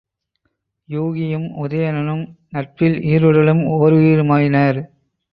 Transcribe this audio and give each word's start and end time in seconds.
யூகியும் 0.89 1.45
உதயணனும் 1.57 2.23
நட்பில் 2.49 2.97
ஈருடலும் 3.11 3.61
ஒருயிருமாயினர். 3.75 4.79